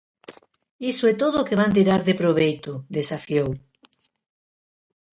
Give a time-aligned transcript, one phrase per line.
[0.91, 3.49] Iso é todo o que van tirar de proveito, desafiou.